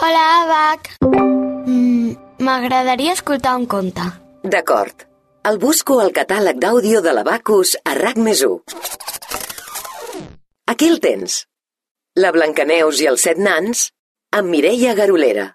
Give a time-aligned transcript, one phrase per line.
[0.00, 0.90] Hola, Abac.
[1.66, 2.12] Mm,
[2.46, 4.04] M'agradaria escoltar un conte.
[4.44, 5.04] D'acord.
[5.50, 8.60] El busco al catàleg d'àudio de l'Abacus a RAC més 1.
[10.70, 11.40] Aquí el tens.
[12.22, 13.88] La Blancaneus i els set nans
[14.38, 15.48] amb Mireia Garolera.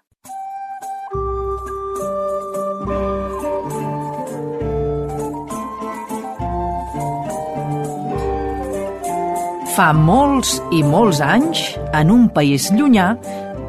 [9.74, 11.64] Fa molts i molts anys,
[11.98, 13.08] en un país llunyà,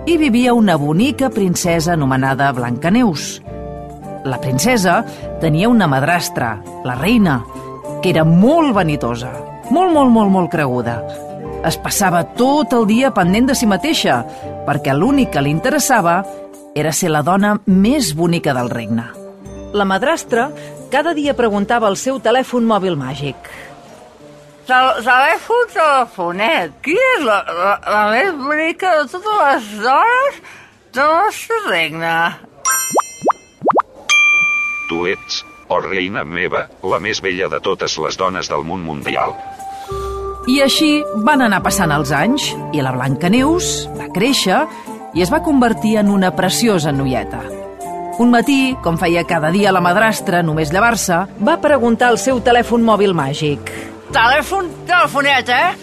[0.07, 3.41] hi vivia una bonica princesa anomenada Blancaneus.
[4.23, 5.03] La princesa
[5.41, 7.43] tenia una madrastra, la reina,
[8.03, 9.31] que era molt vanitosa,
[9.71, 10.99] molt, molt, molt, molt creguda.
[11.65, 14.19] Es passava tot el dia pendent de si mateixa,
[14.67, 16.19] perquè l'únic que li interessava
[16.75, 19.07] era ser la dona més bonica del regne.
[19.73, 20.51] La madrastra
[20.93, 23.49] cada dia preguntava al seu telèfon mòbil màgic.
[24.65, 26.71] Tel telèfon telefonet.
[26.81, 30.39] Qui és la, la, la més bonica de totes les dones
[30.95, 32.15] del nostre regne?
[34.89, 39.37] Tu ets, oh reina meva, la més bella de totes les dones del món mundial.
[40.49, 40.89] I així
[41.25, 44.63] van anar passant els anys i la Blancaneus va créixer
[45.13, 47.43] i es va convertir en una preciosa noieta.
[48.17, 52.85] Un matí, com feia cada dia la madrastra, només llevar-se, va preguntar al seu telèfon
[52.85, 53.69] mòbil màgic.
[54.15, 55.73] Telèfon telefonet, eh?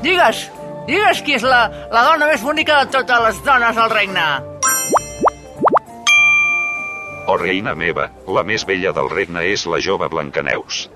[0.00, 0.46] Digues,
[0.88, 4.24] digues qui és la, la dona més bonica de totes les dones del regne.
[7.28, 10.86] Oh reina meva, la més bella del regne és la jove Blancaneus.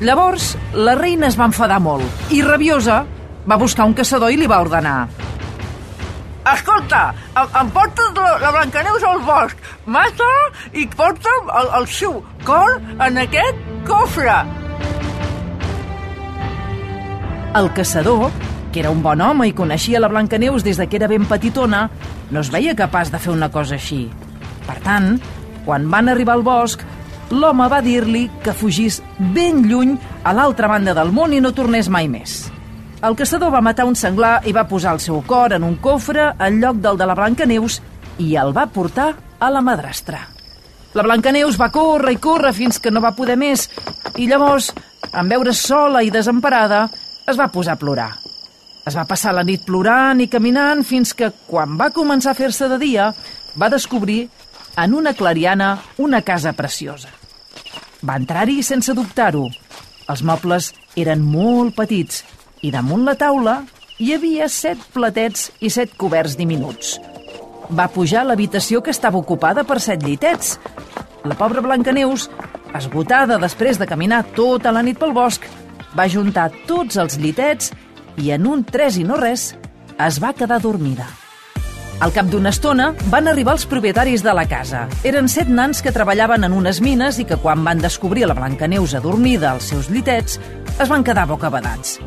[0.00, 3.02] Llavors, la reina es va enfadar molt i, rabiosa,
[3.44, 5.10] va buscar un caçador i li va ordenar.
[6.54, 7.02] Escolta,
[7.36, 10.32] em, em portes la, la Blancaneus al bosc, mata
[10.72, 14.40] i porta'm el, el seu cor en aquest cofre.
[17.52, 18.30] El caçador,
[18.70, 21.88] que era un bon home i coneixia la Blancaneus des de que era ben petitona,
[22.30, 24.04] no es veia capaç de fer una cosa així.
[24.68, 25.16] Per tant,
[25.64, 26.84] quan van arribar al bosc,
[27.34, 29.00] l'home va dir-li que fugís
[29.34, 32.44] ben lluny a l'altra banda del món i no tornés mai més.
[33.02, 36.30] El caçador va matar un senglar i va posar el seu cor en un cofre
[36.38, 37.80] en lloc del de la Blancaneus
[38.22, 40.22] i el va portar a la madrastra.
[40.94, 43.66] La Blancaneus va córrer i córrer fins que no va poder més
[44.14, 44.70] i llavors,
[45.10, 46.86] en veure sola i desemparada,
[47.26, 48.10] es va posar a plorar.
[48.86, 52.68] Es va passar la nit plorant i caminant fins que, quan va començar a fer-se
[52.70, 53.10] de dia,
[53.60, 54.28] va descobrir
[54.76, 57.10] en una clariana una casa preciosa.
[58.06, 59.44] Va entrar-hi sense dubtar-ho.
[60.10, 62.24] Els mobles eren molt petits
[62.66, 63.60] i damunt la taula
[64.00, 66.96] hi havia set platets i set coberts diminuts.
[67.70, 70.56] Va pujar a l'habitació que estava ocupada per set llitets.
[71.28, 72.30] La pobra Blancaneus,
[72.74, 75.44] esgotada després de caminar tota la nit pel bosc,
[75.96, 77.72] va juntar tots els llitets
[78.20, 79.54] i en un tres i no res
[80.00, 81.06] es va quedar dormida.
[82.00, 84.86] Al cap d'una estona van arribar els propietaris de la casa.
[85.04, 88.94] Eren set nans que treballaven en unes mines i que quan van descobrir la Blancaneus
[88.96, 90.40] adormida als seus llitets
[90.80, 91.98] es van quedar bocabadats.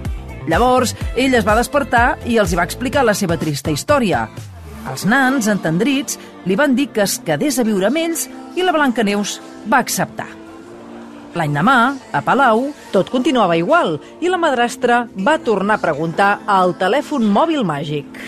[0.49, 4.25] Llavors, ell es va despertar i els hi va explicar la seva trista història.
[4.89, 6.17] Els nans, entendrits,
[6.49, 8.25] li van dir que es quedés a viure amb ells
[8.57, 9.37] i la Blancaneus
[9.69, 10.42] va acceptar.
[11.33, 16.75] L'any demà, a Palau, tot continuava igual i la madrastra va tornar a preguntar al
[16.77, 18.19] telèfon mòbil màgic.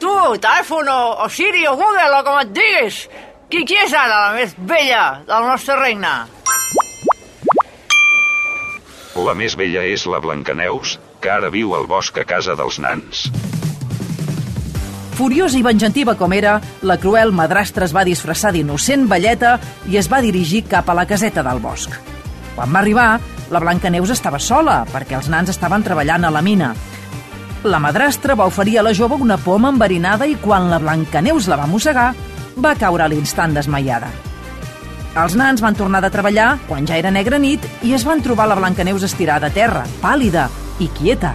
[0.00, 0.12] Tu,
[0.44, 3.00] telèfon o, o Siri o Google o com et diguis.
[3.48, 6.12] Qui, qui és ara la més bella del nostre regne?
[9.16, 13.24] La més bella és la Blancaneus, que ara viu al bosc a casa dels nans.
[15.16, 20.12] Furiosa i venjantiva com era, la cruel madrastra es va disfressar d'innocent velleta i es
[20.12, 22.19] va dirigir cap a la caseta del bosc.
[22.60, 26.74] Quan va arribar, la Blancaneus estava sola, perquè els nans estaven treballant a la mina.
[27.64, 31.56] La madrastra va oferir a la jove una poma enverinada i quan la Blancaneus la
[31.56, 32.10] va mossegar,
[32.60, 34.12] va caure a l'instant desmaiada.
[35.24, 38.50] Els nans van tornar de treballar quan ja era negra nit i es van trobar
[38.52, 40.50] la Blancaneus estirada a terra, pàl·lida
[40.84, 41.32] i quieta.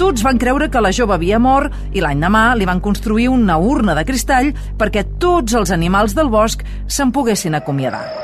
[0.00, 3.60] Tots van creure que la jove havia mort i l'any demà li van construir una
[3.60, 8.23] urna de cristall perquè tots els animals del bosc se'n poguessin acomiadar.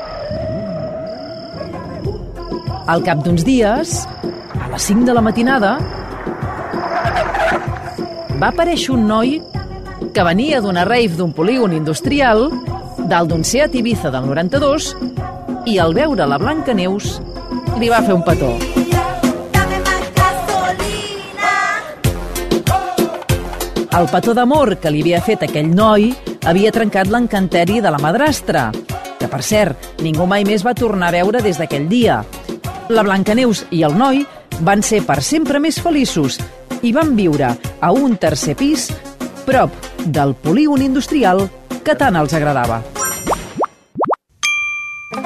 [2.87, 3.93] Al cap d'uns dies,
[4.57, 5.75] a les 5 de la matinada,
[8.41, 9.37] va aparèixer un noi
[10.13, 12.49] que venia d'una rave d'un polígon industrial
[13.05, 14.95] dalt d'un Seat Ibiza del 92
[15.69, 17.19] i al veure la Blancaneus
[17.77, 18.55] li va fer un petó.
[23.91, 26.13] El petó d'amor que li havia fet aquell noi
[26.47, 28.69] havia trencat l'encanteri de la madrastra,
[29.19, 32.21] que, per cert, ningú mai més va tornar a veure des d'aquell dia.
[32.91, 34.19] La Blancaneus i el noi
[34.67, 36.35] van ser per sempre més feliços
[36.83, 38.89] i van viure a un tercer pis
[39.47, 39.71] prop
[40.03, 41.47] del polígon industrial
[41.85, 42.81] que tant els agradava.